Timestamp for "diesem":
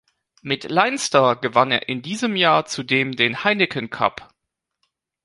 2.01-2.35